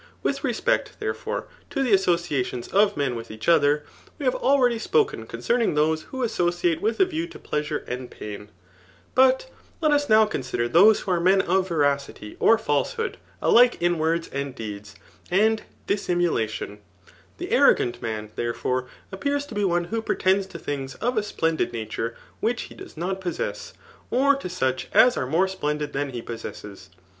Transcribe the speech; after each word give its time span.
With 0.23 0.43
respect, 0.43 0.99
therefor^^ 0.99 1.45
to 1.69 1.83
the 1.83 1.93
associations 1.93 2.69
o£ 2.69 2.97
men 2.97 3.13
with 3.13 3.29
each 3.29 3.45
QtW» 3.45 3.83
we 4.17 4.25
have 4.25 4.33
already 4.33 4.79
spokra 4.79 5.23
omcem^ 5.27 5.59
log 5.67 5.75
those 5.75 6.01
who 6.09 6.25
^i^sociate 6.25 6.81
with 6.81 6.99
a 6.99 7.05
view 7.05 7.27
to 7.27 7.37
pleasure 7.37 7.83
and 7.87 8.09
paiQ« 8.09 8.47
But 9.13 9.51
let 9.79 9.91
us 9.91 10.09
now 10.09 10.25
consider 10.25 10.67
those 10.67 11.01
who 11.01 11.11
a]:e 11.11 11.19
men 11.21 11.41
of 11.41 11.69
veradty^ 11.69 12.35
Oft 12.39 12.65
falsehood, 12.65 13.17
alike 13.43 13.79
in 13.79 13.99
words 13.99 14.27
and 14.29 14.55
deeds, 14.55 14.95
and 15.29 15.61
dissimula^ 15.87 16.45
Uqu* 16.45 16.79
The 17.37 17.51
arrogant 17.51 18.01
man, 18.01 18.31
therefore^ 18.35 18.87
appears 19.11 19.45
to 19.45 19.53
be 19.53 19.61
ojnf^ 19.61 19.85
who 19.89 20.01
preten<b 20.01 20.49
to 20.49 20.57
things 20.57 20.95
of 20.95 21.15
a 21.15 21.21
splendid 21.21 21.71
nature 21.73 22.15
wjbeich 22.41 22.69
hc^ 22.69 22.77
dovss 22.79 22.97
not 22.97 23.21
possess^ 23.21 23.73
or, 24.09 24.33
to 24.35 24.49
such 24.49 24.87
as 24.95 25.15
are 25.15 25.27
more 25.27 25.47
splendid 25.47 25.93
tlu^ 25.93 26.09
he 26.11 26.23
possesses. 26.23 26.89